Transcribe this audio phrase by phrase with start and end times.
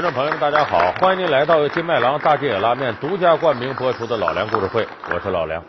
[0.00, 0.92] 观众朋友们，大家好！
[0.92, 4.82] 欢迎您来到金麦郎大吉野拉面独家冠名播出的《老梁故事会》，
[5.14, 5.62] 我是老梁。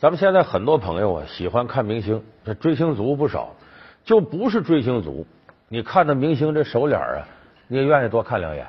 [0.00, 3.54] 咱们现在很多朋友啊喜欢看明星，这追星族不少，
[4.04, 5.24] 就不是追星族，
[5.68, 7.22] 你看着明星这手脸啊，
[7.68, 8.66] 你也愿意多看两眼。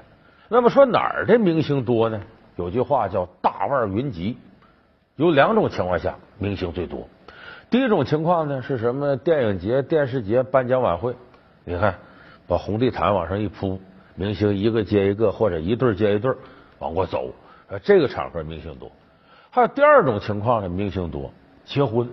[0.47, 2.21] 那么说哪儿的明星多呢？
[2.55, 4.37] 有句话叫“大腕云集”，
[5.17, 7.09] 有两种情况下明星最多。
[7.71, 9.17] 第一种情况呢是什么？
[9.17, 11.15] 电影节、电视节颁奖晚会，
[11.63, 11.95] 你看
[12.47, 13.81] 把红地毯往上一铺。
[14.15, 16.31] 明星一个接一个，或者一对接一对
[16.79, 17.33] 往过走，
[17.83, 18.91] 这个场合明星多。
[19.49, 21.31] 还有第二种情况呢，明星多
[21.65, 22.09] 结婚，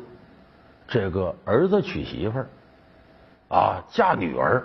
[0.88, 2.48] 这个儿子娶媳妇儿
[3.48, 4.64] 啊，嫁女儿，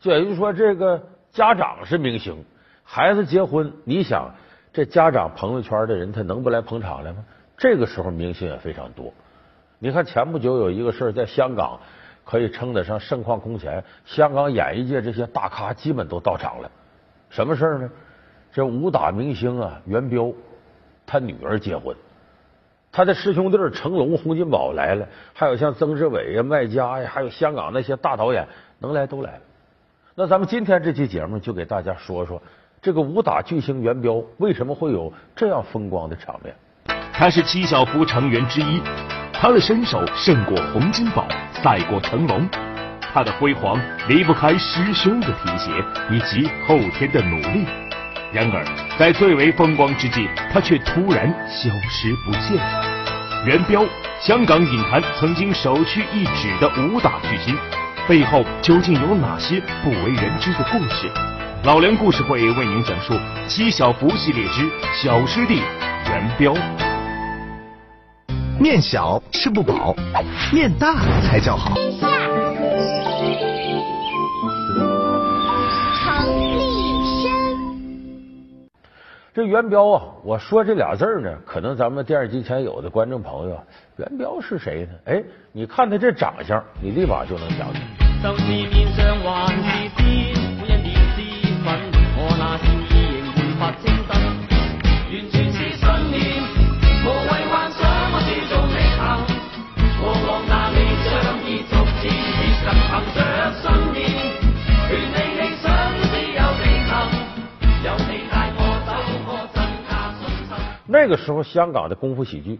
[0.00, 1.02] 就也就是说，这个
[1.32, 2.44] 家长是明星，
[2.84, 4.34] 孩子结婚，你想
[4.72, 7.24] 这家长朋友圈的人他能不来捧场来吗？
[7.56, 9.12] 这个时候明星也非常多。
[9.78, 11.80] 你看前不久有一个事儿，在香港。
[12.26, 16.70] 可以称得上盛况空前，香港演艺界这些大咖基本都到场了。
[17.30, 17.90] 什么事儿呢？
[18.52, 20.32] 这武打明星啊，元彪
[21.06, 21.94] 他女儿结婚，
[22.90, 29.40] 他的师兄弟成龙、洪金宝来了，还有像曾志伟呀、麦家呀，还有香港那些大导演，能来都来了。
[30.14, 32.42] 那咱们今天这期节目就给大家说说
[32.80, 36.54] 这个武打巨星元彪为什么会有这样风光的场面。
[37.12, 38.80] 他是七小福成员之一。
[39.38, 41.28] 他的身手胜过洪金宝，
[41.62, 42.48] 赛过成龙。
[43.12, 45.70] 他的辉煌离不开师兄的提携
[46.10, 47.66] 以及后天的努力。
[48.32, 48.64] 然而，
[48.98, 52.84] 在最为风光之际，他却突然消失不见了。
[53.46, 53.84] 元彪，
[54.20, 57.56] 香港影坛曾经首屈一指的武打巨星，
[58.08, 61.10] 背后究竟有哪些不为人知的故事？
[61.64, 63.14] 老梁故事会为您讲述
[63.46, 65.56] 《七小福》系列之小师弟
[66.08, 66.54] 元彪。
[68.58, 69.94] 面小吃不饱，
[70.50, 71.74] 面大才叫好。
[75.94, 77.30] 程立生，
[79.34, 83.60] 这元彪啊，我说这俩字呢，可能咱们电视机前有的观众朋友，
[83.96, 84.92] 元彪是谁呢？
[85.04, 85.22] 哎，
[85.52, 87.80] 你看他这长相，你立马就能想起
[88.22, 88.32] 那
[110.96, 112.58] 那个时候，香港的功夫喜剧，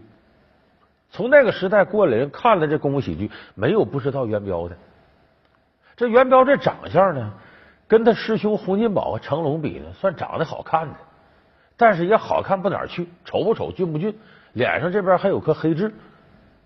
[1.09, 4.77] 从那个时代过来人看了这功夫喜剧，没有不知道元彪的。
[5.95, 7.33] 这元彪这长相呢，
[7.87, 10.93] 跟他师兄洪金宝和成龙比呢，算长得好看的，
[11.77, 14.15] 但是也好看不哪儿去，丑不丑，俊不俊，
[14.53, 15.91] 脸上这边还有颗黑痣。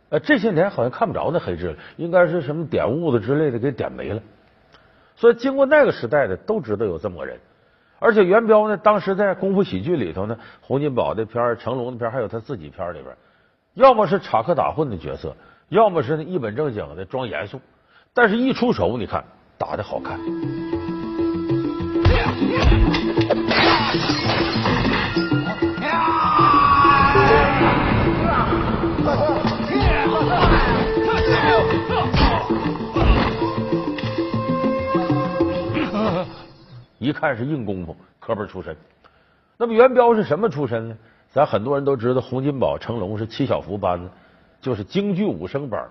[0.10, 4.22] 呃，这些年好像看不着那黑痣了，应该是什么点痦子之类的给点没了。
[5.16, 7.40] 所以经过那个时代的都知道有这么个人。
[8.04, 13.16] 而且元彪呢，当时在功夫喜剧里头呢，洪金宝的片成龙的片还有他自己片里边，
[13.76, 15.36] 要么是插科打诨的角色，
[15.70, 17.62] 要么是一本正经的装严肃。
[18.16, 19.24] 但是一出手，你看
[19.60, 20.20] 打的好看。
[37.02, 38.78] 一看是硬功夫，科班出身。
[39.58, 40.98] 那么元彪是什么出身呢？
[41.32, 44.08] 咱很多人都知道，洪金宝、成龙是七小福班子，
[44.62, 45.90] 就是京剧武生班。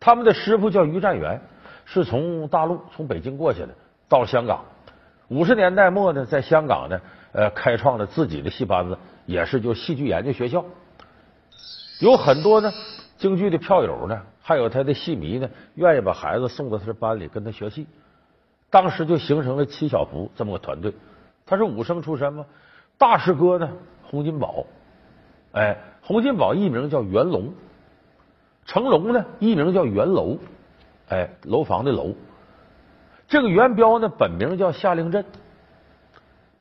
[0.00, 1.40] 他们的师傅叫于占元，
[1.84, 3.68] 是从大陆从北京过去的，
[4.08, 4.64] 到香港。
[5.28, 7.00] 五十年代末呢，在香港呢，
[7.30, 10.64] 呃，开创了自己的戏班子，也是就戏剧研究学校。
[12.00, 12.72] 有很多呢，
[13.16, 17.86] 京剧的票友呢，还有他的戏迷呢，愿意把孩子送到他的班里跟他学戏。
[18.74, 20.92] 当时就形成了七小福这么个团队，
[21.46, 22.44] 他是武生出身吗？
[22.98, 23.70] 大师哥呢？
[24.02, 24.66] 洪金宝，
[25.52, 27.54] 哎，洪金宝艺名叫袁龙，
[28.66, 30.38] 成龙呢艺名叫袁楼，
[31.08, 32.16] 哎，楼房的楼。
[33.28, 35.24] 这个袁彪呢本名叫夏令镇，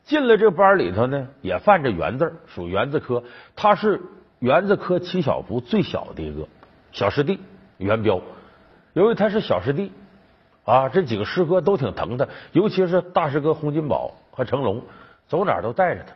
[0.04, 3.24] 进了这班里头呢也犯着袁字，属袁字科，
[3.56, 4.00] 他是
[4.38, 6.48] 袁字科七小福最小的一个
[6.92, 7.40] 小师弟
[7.80, 8.22] 袁彪，
[8.94, 9.92] 由于他是小师弟。
[10.66, 14.82] 啊，这几个师哥都挺疼他，尤其是大师哥洪金宝和成龙，
[15.28, 16.14] 走哪都带着他。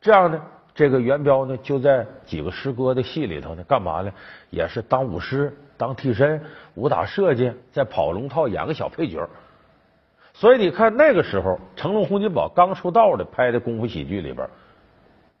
[0.00, 0.40] 这样呢，
[0.74, 4.12] 这个元彪呢就在几个师哥的戏里头呢，干嘛呢？
[4.50, 6.42] 也是当武师、当替身、
[6.74, 9.28] 武打设计，在跑龙套演个小配角。
[10.32, 14.48] 所以你看那个时候，成龙、洪金宝刚出道的拍的功夫喜剧里边，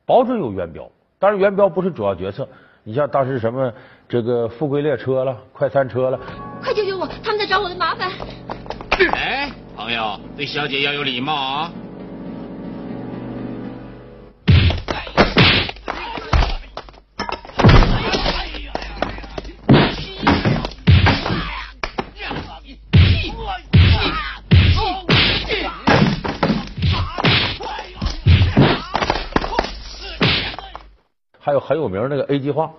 [0.06, 0.88] 保准有元彪。
[1.18, 2.48] 当然，元彪不是主要角色。
[2.86, 3.72] 你像当时什么
[4.06, 6.20] 这个富贵列车了、快餐车了，
[6.62, 7.08] 快救救我！
[7.24, 8.10] 他找我的麻烦。
[9.12, 11.72] 哎，朋友，对小姐要有礼貌啊！
[31.40, 32.72] 还有很有名那个 A 计划，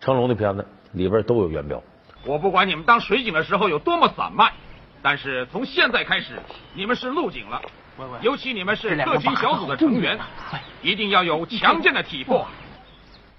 [0.00, 1.82] 成龙的片子里边都有元彪。
[2.24, 4.52] 我不管你们当水警的时候有多么散漫，
[5.02, 6.40] 但是从现在开始，
[6.74, 7.60] 你们是陆警了。
[8.22, 10.18] 尤其你们是特勤小组的成员，
[10.80, 12.46] 一定要有强健的体魄。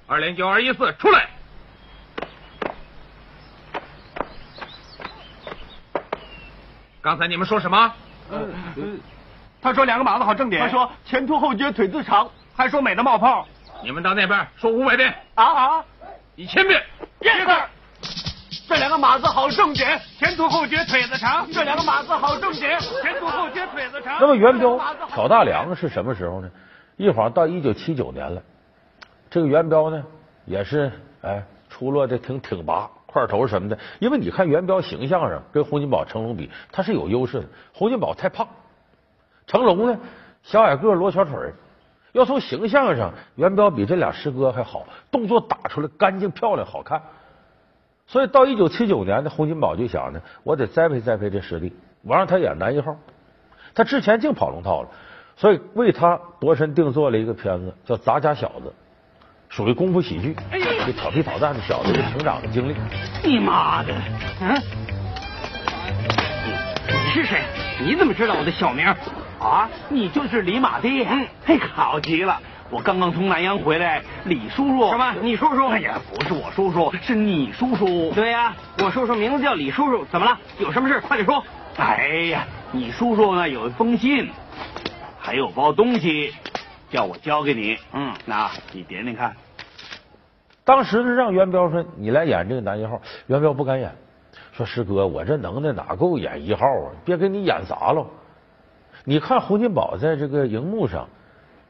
[0.06, 1.30] 二零九二一四，出来！
[7.02, 7.94] 刚才你们说什么？
[9.62, 13.48] 他说两个马子好正点，他说前凸后撅腿子长，还说美的冒泡。
[13.84, 15.86] 你们到那边说五百遍，啊啊！
[16.36, 16.84] 一千遍。
[17.22, 17.71] yes。
[18.72, 21.46] 这两个马子好正点，前凸后撅腿子长。
[21.52, 24.18] 这两个马子好正点，前凸后撅腿子长。
[24.22, 24.80] 那么元彪
[25.10, 26.50] 挑大梁是什么时候呢？
[26.96, 28.42] 一晃到一九七九年了。
[29.30, 30.02] 这个元彪呢，
[30.46, 30.90] 也是
[31.22, 33.78] 哎出落的挺挺拔，块头什么的。
[34.00, 37.46] 因为你看元彪形象上跟洪金宝、成龙比，他是有优势的。
[37.74, 38.48] 洪金宝太胖，
[39.48, 40.00] 成龙呢
[40.44, 41.36] 小矮个、罗小腿
[42.14, 47.02] 要从形象上，元彪比这俩师哥还好，动作打出来干净漂亮好看。
[48.08, 52.98] 所以到一九七九年呢，洪金宝就想呢，我得栽培栽培这师弟，我让他演男一号。
[53.74, 54.90] 他之前净跑龙套了，
[55.38, 58.68] 所以为他度身定做了一个片子，叫《杂家小子》，
[59.48, 60.36] 属于功夫喜剧，
[60.86, 62.76] 这调皮捣蛋的小子的成长的经历。
[63.24, 63.94] 你妈的！
[64.42, 64.62] 嗯，
[66.88, 67.40] 你是谁？
[67.80, 68.86] 你怎么知道我的小名？
[69.40, 71.08] 啊，你就是李马爹。
[71.10, 72.38] 嗯，嘿，好极了。
[72.72, 75.14] 我刚刚从南阳回来，李叔叔什么？
[75.22, 75.68] 你叔叔？
[75.68, 78.14] 哎呀，不是我叔叔，是你叔叔。
[78.14, 80.06] 对呀、我叔叔名字叫李叔叔。
[80.06, 80.40] 怎么了？
[80.58, 81.02] 有什么事？
[81.02, 81.44] 快点说。
[81.76, 84.30] 哎呀，你叔叔呢有一封信，
[85.20, 86.34] 还有包东西，
[86.90, 87.78] 叫我交给你。
[87.92, 89.36] 嗯，那你点点看。
[90.64, 93.94] 当时呢，让元彪说你来演这个男一号，元彪不敢演，
[94.54, 96.96] 说师哥，我这能耐哪够演一号啊？
[97.04, 98.08] 别给你演砸了。
[99.04, 101.10] 你看洪金宝在这个荧幕上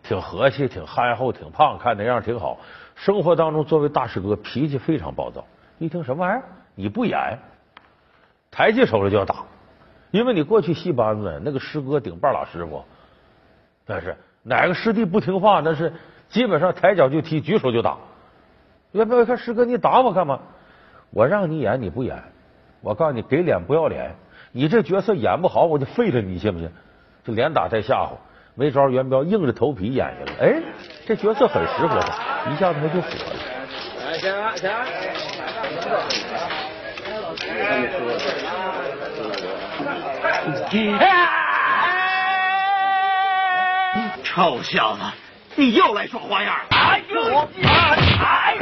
[0.04, 2.60] 挺和气、挺憨厚、挺胖，看那样挺好。
[2.96, 5.46] 生活当中作为大师哥，脾气非常暴躁。
[5.78, 6.44] 一听什么玩意儿，
[6.76, 7.40] 你不演，
[8.52, 9.36] 抬起手来就要打。
[10.12, 12.84] 因为你过去戏班子那个师哥顶半拉师傅，
[13.86, 15.94] 但是哪个师弟不听话，那是
[16.30, 17.98] 基本上抬脚就踢，举手就打。
[18.92, 20.40] 元彪一看师哥，你打我干嘛？
[21.12, 22.22] 我让你演你不演，
[22.82, 24.16] 我告诉你，给脸不要脸，
[24.52, 26.70] 你这角色演不好，我就废了你，信不信？
[27.24, 28.12] 就连打带吓唬，
[28.62, 30.34] 没招，元彪硬着头皮演下来。
[30.46, 30.62] 哎，
[31.08, 33.34] 这角色很适合他，一下子他就火了。
[40.70, 41.02] 行行，
[44.24, 45.02] 臭小子，
[45.56, 46.54] 你又来耍花样！
[46.70, 47.50] 哎呦！
[48.20, 48.56] 哎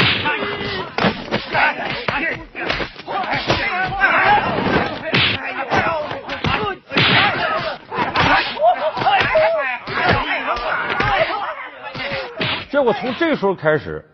[12.80, 14.06] 结果从这时候开始，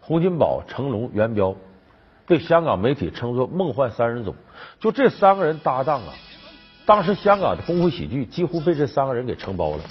[0.00, 1.54] 洪金宝、成龙、元彪
[2.26, 4.34] 被香港媒体称作“梦幻三人组”。
[4.80, 6.14] 就这三个人搭档啊，
[6.84, 9.84] 当时香港的功夫喜剧几乎被这三个人给承包了。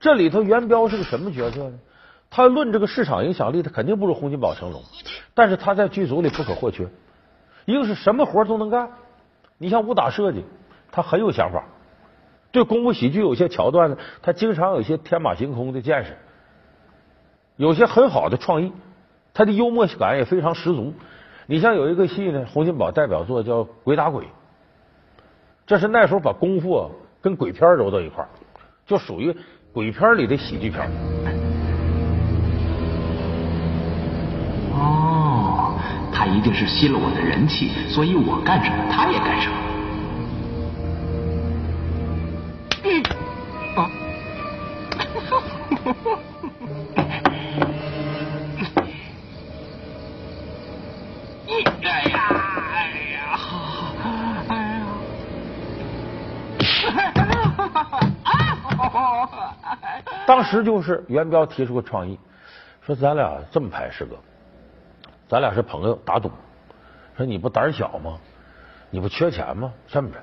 [0.00, 1.78] 这里头元彪是个什么角色呢？
[2.30, 4.82] 他论这个市场影响力，他肯定不如洪金宝、成龙，
[5.34, 6.88] 但是他在剧组里不可或缺。
[7.66, 8.88] 一个是什么活都能干，
[9.58, 10.42] 你像武打设计，
[10.90, 11.62] 他很有想法。
[12.52, 16.18] 对功夫喜剧有些桥段呢，他经常有些天马行空的见识，
[17.56, 18.72] 有些很好的创意，
[19.32, 20.92] 他的幽默感也非常十足。
[21.46, 24.24] 你像有一个戏呢，洪金宝代表作叫《鬼打鬼》，
[25.66, 26.90] 这是那时候把功夫啊
[27.22, 28.24] 跟鬼片揉到一块，
[28.86, 29.34] 就属于
[29.72, 30.90] 鬼片里的喜剧片。
[34.74, 35.74] 哦，
[36.12, 39.56] 他一定是吸了我的人气，所以我干什么他也干什么。
[60.32, 62.18] 当时就是元彪提出个创意，
[62.80, 64.16] 说咱俩这么拍，师哥，
[65.28, 66.30] 咱俩是朋友，打赌，
[67.18, 68.18] 说你不胆小吗？
[68.88, 69.74] 你不缺钱吗？
[69.86, 70.16] 这么着，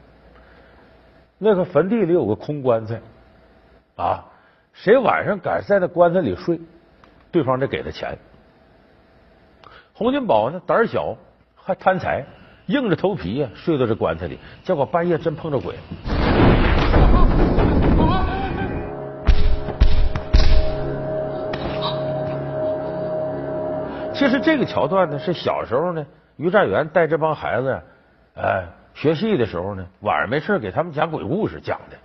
[1.37, 2.99] 那个坟地里有个空棺材
[3.97, 4.25] 啊，
[4.73, 6.59] 谁晚上敢在那棺材里睡，
[7.31, 8.17] 对方得给他钱。
[9.93, 11.15] 洪金宝呢胆小，
[11.55, 12.25] 还贪财，
[12.65, 15.75] 硬着头皮呀睡到这棺材里，结果半夜真碰着鬼。
[24.19, 27.81] 其实这个桥段呢，是小时候呢，于占元带这帮孩子，
[28.35, 31.95] 哎，学戏的时候呢，晚上没事给他们讲鬼故事讲的。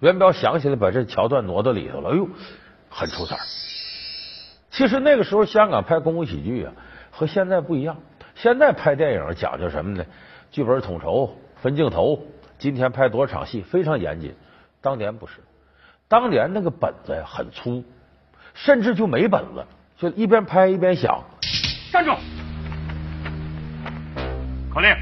[0.00, 2.28] 元彪想起来把这桥段挪到里头了，哎呦，
[2.90, 3.36] 很出彩。
[4.72, 6.72] 其实那个时候香港拍功夫喜剧啊，
[7.12, 7.98] 和现在不一样。
[8.34, 10.04] 现在拍电影讲究什么呢？
[10.50, 12.20] 剧本统筹、分镜头，
[12.58, 14.34] 今天拍多少场戏，非常严谨。
[14.80, 15.34] 当年不是，
[16.08, 17.84] 当年那个本子很粗，
[18.54, 19.64] 甚至就没本子。
[19.98, 21.20] 就一边拍一边想，
[21.92, 22.12] 站住！
[24.72, 24.96] 口令：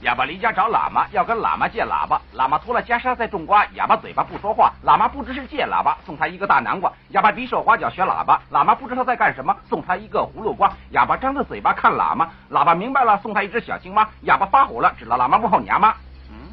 [0.00, 2.18] 哑巴离家找喇嘛，要跟喇嘛借喇叭。
[2.34, 4.72] 喇嘛脱了袈裟在种瓜，哑巴嘴巴不说话。
[4.82, 6.90] 喇嘛不知是借喇叭，送他一个大南瓜。
[7.10, 10.72] 哑巴比手画脚学喇叭，喇嘛不知他在干什么，送他一个葫芦瓜。
[10.92, 14.08] 哑巴张着嘴巴看喇嘛，喇嘛明白了，送他一只小青蛙。
[14.22, 15.90] 哑巴发火了，指了喇嘛幕后娘妈。
[16.30, 16.48] 嗯，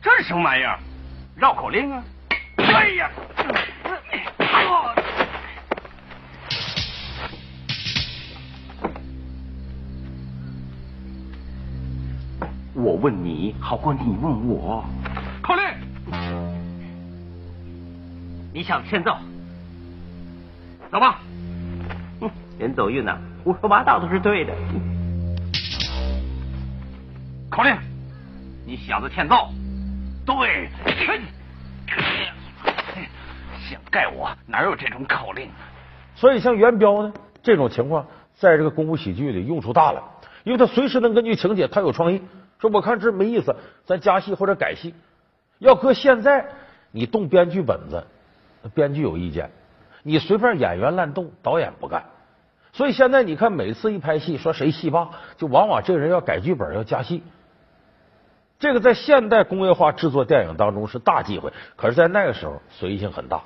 [0.00, 0.78] 这是什么玩意儿？
[1.34, 2.00] 绕口令啊！
[2.58, 3.10] 哎呀！
[12.84, 14.84] 我问你，好过你问我。
[15.40, 15.64] 口令，
[18.52, 19.16] 你想欠揍？
[20.92, 21.18] 走吧。
[22.58, 24.52] 人走运呐，胡说八道都是对的。
[27.48, 27.74] 口令，
[28.66, 29.48] 你小子欠揍？
[30.26, 30.68] 对。
[33.66, 34.30] 想盖我？
[34.46, 35.48] 哪有这种口令？
[36.14, 40.02] 所以像元彪呢，这种情况在这个功夫喜剧里用处大了，
[40.44, 42.20] 因为他随时能根据情节，他有创意。
[42.64, 43.54] 说我看这没意思，
[43.84, 44.94] 咱加戏或者改戏。
[45.58, 46.46] 要搁现在，
[46.92, 48.04] 你动编剧本子，
[48.72, 49.48] 编剧有意见；
[50.02, 52.06] 你随便演员乱动，导演不干。
[52.72, 57.22] 所以现在你看，每次一拍戏，说谁戏霸，就往往这个人要改剧本，要加戏。
[58.58, 63.42] 这个在现代工业化制作电影当中是大忌讳，可是，在那个时候随意性很大。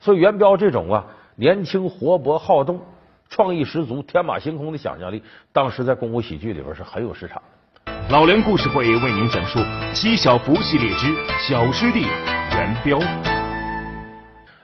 [0.00, 2.80] 所以元彪这种啊，年轻、活泼、好动、
[3.28, 5.22] 创意十足、天马行空的想象力，
[5.52, 7.42] 当时在功夫喜剧里边是很有市场。
[8.08, 9.58] 老梁故事会为您讲述
[9.92, 13.00] 《七小福系列之小师弟元彪》。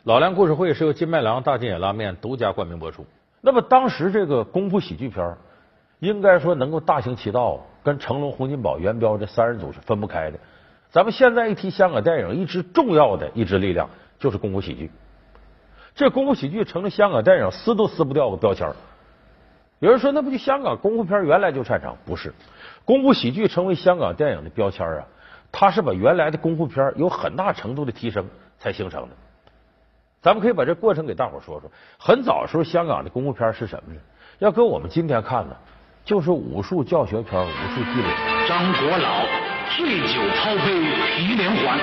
[0.04, 3.04] 老梁故事会是由金麦郎大金眼拉面独家冠名播出。
[3.40, 5.36] 那么当时这个功夫喜剧片，
[5.98, 10.38] 应该说能够大行其道，跟成龙、洪金宝、元彪这三人组是分不开的。
[10.92, 14.88] 咱们现在一提香港电影，一支重要的一支力量就是功夫喜剧。
[15.96, 18.72] 这功夫喜剧成了香港电影撕都撕不掉的标签。
[19.80, 21.96] 有人说，那不就香港功夫片原来就擅长？
[22.06, 22.32] 不是。
[22.84, 25.04] 功夫喜剧成为香港电影的标签啊，
[25.50, 29.08] 它是把原来的功夫片有很大程度的提升才形成的。
[30.20, 31.70] 咱们可以把这过程给大伙说说。
[31.98, 34.00] 很早时候，香港的功夫片是什么呢？
[34.38, 35.56] 要搁我们今天看呢，
[36.04, 38.08] 就是武术教学片、武术积累。
[38.48, 39.24] 张国老
[39.76, 40.80] 醉酒抛飞
[41.16, 41.78] 皮连环，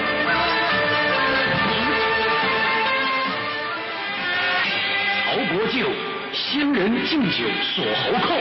[5.25, 5.87] 曹国舅
[6.33, 8.35] 仙人敬酒锁喉扣。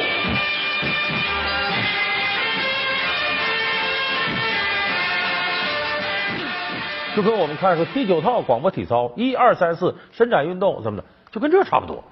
[7.19, 12.05] 就跟我们看说第九套广播体操，一二三四伸展运动怎么的，就跟这差不多，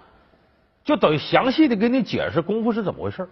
[0.82, 3.28] 就等于详细的给你解释功夫是怎么回事。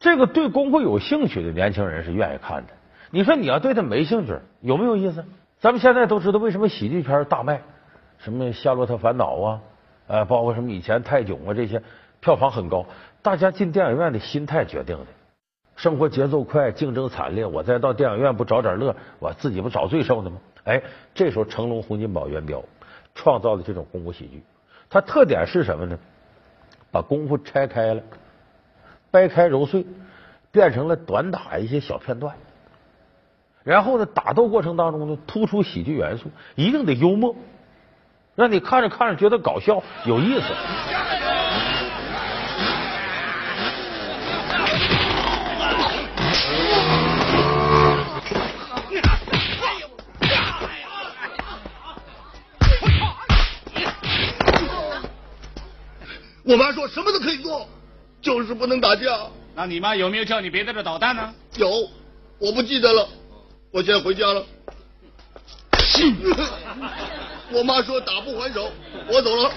[0.00, 2.72] 这个对功夫有兴趣的年轻人是愿意看的。
[3.10, 5.22] 你说你要对他没兴趣，有没有意思？
[5.60, 7.60] 咱们现在都知道为什么喜剧片大卖，
[8.16, 9.60] 什么《夏洛特烦恼》啊，
[10.06, 11.82] 呃，包括什么以前泰囧啊这些，
[12.20, 12.86] 票房很高。
[13.20, 15.04] 大家进电影院的心态决定的。
[15.76, 20.38] 生活节奏快，竞争惨烈，我再到电影院不找点乐，我自己不找罪受的吗？
[20.66, 20.82] 哎，
[21.14, 22.62] 这时候成龙、洪金宝、元彪
[23.14, 24.42] 创造的这种功夫喜剧，
[24.90, 25.98] 它特点是什么呢？
[26.90, 28.02] 把功夫拆开了，
[29.10, 29.86] 掰开揉碎，
[30.50, 32.34] 变成了短打一些小片段。
[33.64, 37.34] 然后呢，打斗过程当中呢，突出喜剧元素，一定得幽默，
[38.34, 41.15] 让你看着看着觉得搞笑有意思。
[56.46, 57.66] 我妈说什么都可以做，
[58.22, 59.18] 就是不能打架。
[59.56, 61.34] 那你妈有没有叫你别在这捣蛋呢？
[61.56, 61.68] 有，
[62.38, 63.08] 我不记得了。
[63.72, 64.44] 我现在回家了。
[67.50, 68.70] 我妈说打不还手，
[69.08, 69.50] 我走了。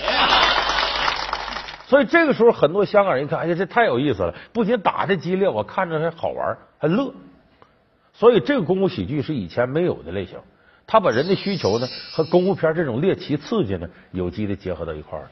[1.87, 4.33] 所以这个时候，很多香港人一看，哎呀，这太有意思了！
[4.51, 7.13] 不仅打的激烈，我看着还好玩，还乐。
[8.13, 10.39] 所以这个功夫喜剧是以前没有的类型，
[10.87, 15.29] 他把人的需求呢和功夫片这种猎奇刺激呢有机的结合到一块儿。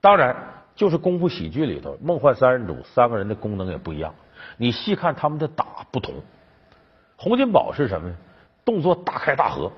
[0.00, 0.34] 当然，
[0.74, 4.14] 就是功夫喜剧里头，梦幻三人组三个人的功能也不一样。
[4.56, 6.14] 你细看他们的打不同，
[7.16, 8.14] 洪金宝是什么呢？
[8.64, 9.70] 动作大开大合，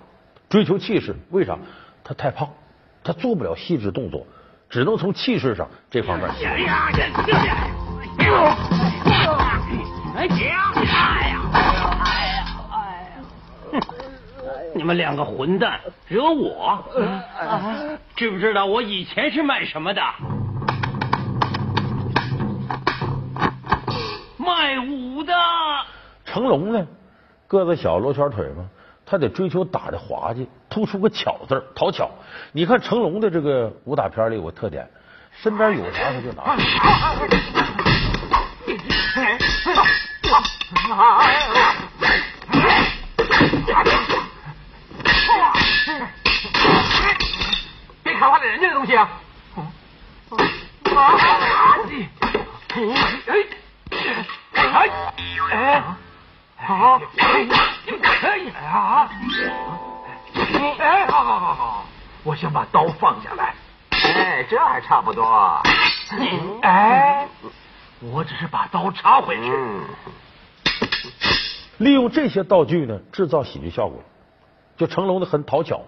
[0.49, 1.15] 追求气势。
[1.31, 1.59] 为啥？
[2.05, 2.49] 他太胖，
[3.03, 4.27] 他做不了细致动作，
[4.69, 6.29] 只能从气势上这方面。
[6.29, 6.91] 哎呀！
[6.93, 7.13] 哎呀！
[8.19, 8.63] 哎呀！
[10.15, 10.27] 哎
[14.75, 16.83] 你们两个混蛋，惹我！
[18.17, 20.03] 知不知道我以前是卖什么的？
[24.39, 25.35] 卖武的。
[26.25, 26.87] 成龙呢，
[27.47, 28.65] 个子小，罗圈腿嘛，
[29.05, 32.11] 他得追求打的滑稽，突出个巧字讨巧。
[32.53, 34.89] 你看成龙的这个武打片里有个特点，
[35.33, 36.57] 身边有啥他就拿。
[48.03, 49.09] 别看坏了人家的东西啊！
[50.95, 51.19] 啊
[54.65, 54.91] 哎
[55.51, 55.83] 哎
[56.57, 59.11] 好，哎啊！
[60.79, 61.87] 哎，好好好好，
[62.23, 63.55] 我想把刀放下来。
[63.91, 65.61] 哎，这还差不多。
[66.63, 67.27] 哎，
[68.01, 69.53] 我只是把刀插回去。
[71.79, 74.01] 利用这些道具呢，制造喜剧效果。
[74.83, 75.81] 就成龙的很讨巧，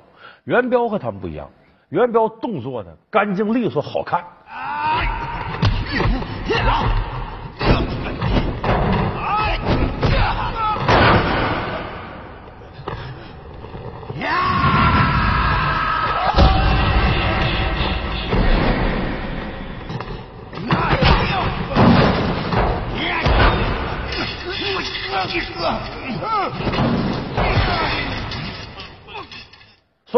[0.44, 1.50] 元彪和他们不一样，
[1.88, 4.24] 元彪动作呢干净利索好看。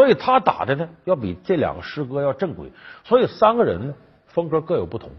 [0.07, 2.71] 所以他打的呢，要比这两个师哥要正规。
[3.03, 3.93] 所以三个人呢，
[4.27, 5.11] 风格各有不同。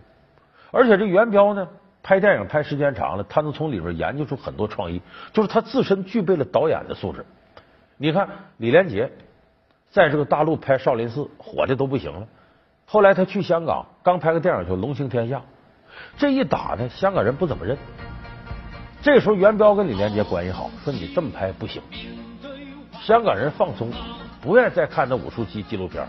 [0.71, 1.69] 而且这元彪呢，
[2.03, 5.03] 拍电影拍时间长了，他能从里边研究出很多创意，
[5.35, 7.27] 就是他自身具备了导演的素质。
[7.99, 9.13] 你看李连杰
[9.91, 12.27] 在这个大陆拍《少林寺》，火的都不行了。
[12.87, 15.37] 后来他去香港，刚拍个电影叫《龙行天下》，
[16.17, 17.77] 这一打呢，香港人不怎么认。
[19.03, 21.83] 这时候元彪跟李连杰关系好，说你这么拍不行，
[23.03, 23.93] 香港人放松。
[24.41, 26.07] 不愿意再看那武术纪纪录片。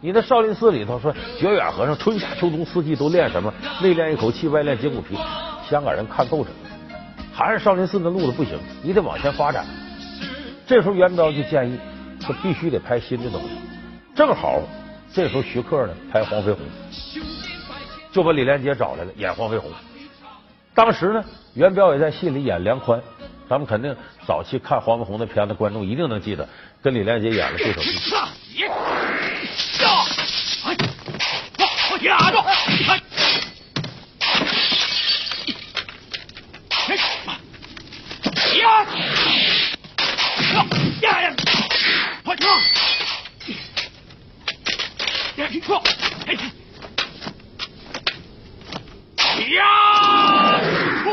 [0.00, 3.54] 你在少林寺里头说，觉远和尚春夏秋冬四季都练什么？
[3.80, 5.16] 内练一口气，外练筋骨皮。
[5.70, 6.50] 香港人看够着，
[7.32, 9.64] 还是少林寺那路子不行，你得往前发展。
[10.66, 11.78] 这时候元彪就建议
[12.20, 13.50] 说，必须得拍新的东西。
[14.14, 14.60] 正好
[15.12, 16.60] 这时候徐克呢拍黄飞鸿，
[18.10, 19.70] 就把李连杰找来了演黄飞鸿。
[20.74, 23.00] 当时呢，元彪也在戏里演梁宽。
[23.48, 23.94] 咱们肯定
[24.26, 26.48] 早期看黄飞鸿的片子，观众一定能记得
[26.82, 28.12] 跟李连杰演的对手戏。
[32.02, 32.36] 压住！
[38.58, 38.84] 压！
[41.00, 41.34] 压呀！
[42.24, 42.48] 快撤！
[45.36, 45.80] 别去撤！
[49.54, 50.60] 压！
[51.04, 51.12] 撤！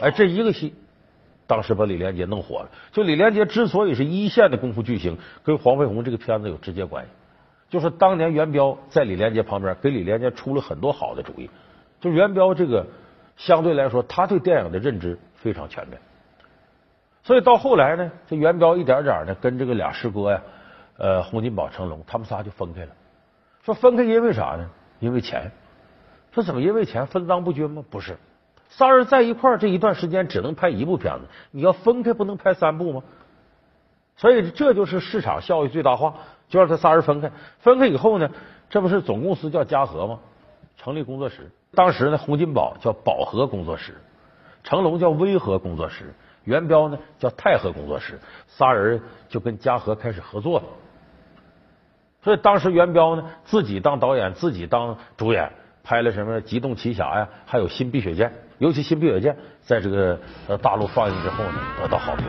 [0.00, 0.74] 哎，这一个戏，
[1.46, 2.70] 当时把李连杰弄火了。
[2.92, 7.10] 就李连杰之所以是一线的功夫巨星，跟黄飞鸿这个片子有直接关系。
[7.68, 11.50] 就是当年元彪在李连杰旁边，给李连杰出了很多好的主意。
[12.00, 12.86] 就元彪这个
[13.36, 15.98] 相对来说，他对电影的认知非常全面。
[17.22, 20.42] 所以到后来呢，这元彪一点点的跟这个俩师哥呀，
[20.98, 22.90] 呃，洪金宝、成龙，他们仨就分开了。
[23.64, 24.68] 说分开因为啥呢？
[25.00, 25.50] 因为钱。
[26.32, 27.84] 说怎么因为钱分赃不均吗？
[27.90, 28.16] 不是，
[28.76, 33.02] 仨人在一块儿这一段时间只能拍一部片子，你要分开不能拍三部吗？
[34.16, 36.14] 所以这就是市场效益最大化，
[36.48, 37.30] 就让他仨人分开。
[37.60, 38.30] 分开以后呢，
[38.70, 40.20] 这不是总公司叫嘉禾吗？
[40.78, 41.50] 成立工作室。
[41.74, 44.00] 当时呢，洪金宝叫宝和工作室，
[44.64, 50.64] 成龙叫威和工作室，元彪呢叫泰和工作室，仨人就跟嘉禾开始合作了。
[52.22, 55.52] 所以当时元彪呢自己当导演，自己当主演。
[55.84, 60.18] 拍了什么《机动奇侠》呀，还有《新碧血剑》，尤其《新碧血剑》在这个
[60.60, 62.26] 大陆放映之后呢，得到好评。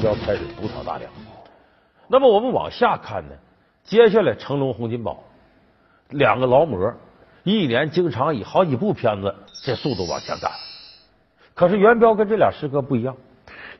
[0.00, 1.10] 这时候元彪开始独挑大梁。
[2.06, 3.34] 那么我们往下看呢，
[3.82, 5.24] 接下来成龙、洪金宝
[6.10, 6.94] 两个劳模，
[7.42, 9.34] 一年经常以好几部片子
[9.64, 10.52] 这速度往前赶。
[11.54, 13.16] 可是元彪跟这俩师哥不一样，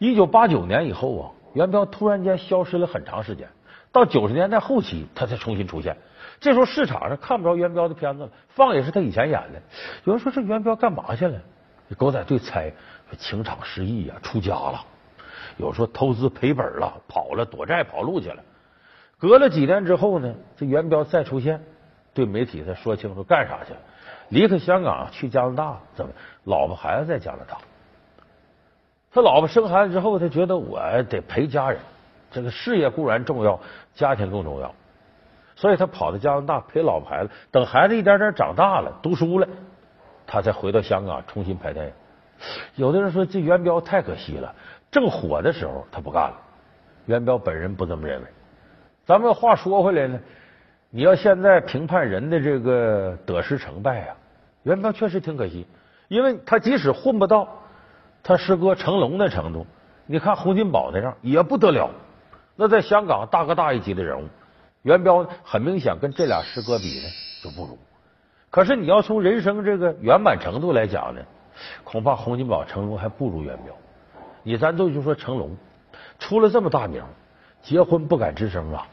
[0.00, 3.48] 一九八九年以后啊，元彪突然间消失了很长时间，
[3.92, 5.96] 到九十年代后期他才重新出现。
[6.40, 9.62] 这时候市场上看不着元彪的片子了，放也是他以前演的。
[10.04, 11.40] 有人说这元彪干嘛去了？
[11.96, 12.72] 狗仔队猜
[13.16, 14.84] 情场失意呀，出家了。
[15.58, 18.42] 有说投资赔本了，跑了，躲债跑路去了。
[19.18, 21.60] 隔了几年之后呢，这元彪再出现，
[22.14, 23.80] 对媒体他说清楚干啥去了。
[24.28, 26.12] 离开香港去加拿大，怎么？
[26.44, 27.58] 老婆孩子在加拿大。
[29.10, 31.80] 他老婆生孩子之后，他觉得我得陪家人，
[32.30, 33.58] 这个事业固然重要，
[33.94, 34.74] 家庭更重要。
[35.56, 39.48] 所以他跑到加拿大陪老婆孩子，等孩子一点点长大了，读书了，
[40.26, 41.92] 他才回到香港重新拍电影。
[42.76, 44.54] 有的人说这元彪太可惜了，
[44.90, 46.36] 正火的时候他不干了。
[47.06, 48.26] 元彪本人不这么认为。
[49.06, 50.20] 咱们话说回来呢，
[50.90, 54.16] 你要现在评判人的这个得失成败啊，
[54.64, 55.66] 元彪确实挺可惜，
[56.08, 57.48] 因为他即使混不到
[58.22, 59.66] 他师哥成龙的程度，
[60.04, 61.90] 你看洪金宝那样也不得了，
[62.54, 64.28] 那在香港大哥大一级的人物。
[64.82, 67.08] 元彪很明显跟这俩师哥比呢
[67.42, 67.78] 就不如，
[68.50, 71.22] 可是你要从人生这个圆满程度来讲呢，
[71.84, 73.74] 恐怕洪金宝、成龙还不如元彪。
[74.48, 75.58] 你咱都就说成龙
[76.18, 77.02] 出了这么大名，
[77.60, 78.86] 结婚不敢吱声啊！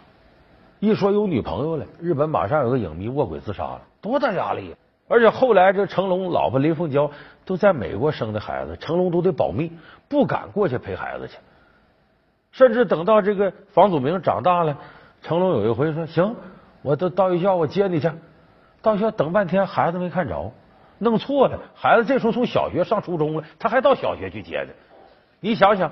[0.81, 4.75] 一说有女朋友了，日本马上有个影迷卧轨自杀了，多大压力！
[5.07, 7.09] 而且后来这成龙老婆林凤娇
[7.45, 9.71] 都在美国生的孩子，成龙都得保密，
[10.09, 11.37] 不敢过去陪孩子去。
[12.51, 14.77] 甚至等到这个房祖名长大了。
[15.21, 16.35] 成龙有一回说：“行，
[16.81, 18.11] 我都到学校，我接你去。
[18.81, 20.51] 到学校等半天，孩子没看着，
[20.97, 21.57] 弄错了。
[21.75, 24.73] 孩子这时候从小学上初中了，他还到小学去接呢。
[25.45, 25.91] 你想想，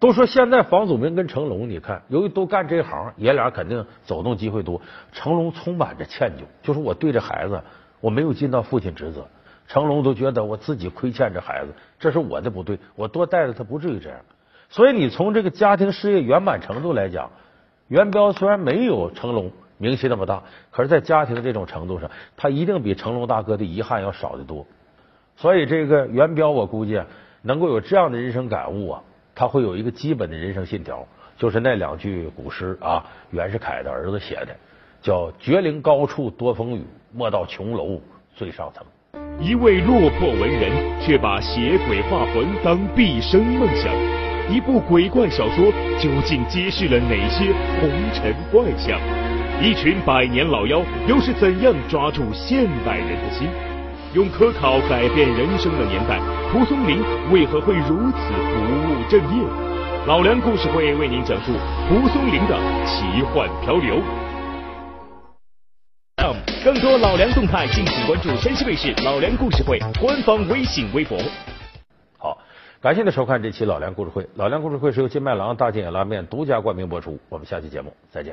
[0.00, 4.80] 都说现在房祖名跟成龙，你看，由于都干这行，爷俩肯定走动机会多。
[5.12, 7.60] 成龙充满着歉疚，就是我对这孩子，
[8.00, 9.26] 我没有尽到父亲职责。
[9.68, 14.18] 成龙都觉得我自己亏欠这孩子，这是我的不对，我多带着他，不至于这样。
[14.70, 17.30] 所以你从这个家庭事业圆满程度来讲。”
[17.88, 24.66] 元彪虽然没有成龙名气那么大，可是，在家庭这种程度上，他一定比成龙大哥的遗憾要少得多。
[25.36, 27.02] 所以，这个元彪，我估计
[27.46, 29.02] 能够有这样的人生感悟啊，
[29.34, 34.56] 他会有一个基本的人生信条，就是那两句古诗啊，袁世凯的儿子写的，
[35.02, 38.00] 叫“绝岭高处多风雨，莫到琼楼
[38.34, 38.82] 最上层”。
[39.38, 43.92] 一位落魄文人，却把写鬼画魂当毕生梦想。
[44.50, 45.66] 一部鬼怪小说
[45.98, 48.98] 究竟揭示了哪些红尘怪象？
[49.62, 53.48] 一群百年老妖又是怎样抓住现代人的心？
[54.14, 56.20] 用科考改变人生的年代，
[56.52, 59.44] 蒲松龄为何会如此不务正业？
[60.06, 61.50] 老梁故事会为您讲述
[61.88, 64.00] 蒲松龄的奇幻漂流。
[66.64, 71.18] 更多老梁动态，敬请关注山西卫视老梁故事会官方微信微博。
[72.16, 72.38] 好
[72.80, 74.26] 感谢您收看这期老梁故事会。
[74.36, 77.18] 老梁故事会是由金麦郎大金眼拉面独家冠名播出。
[77.28, 78.32] 我们下期节目再见。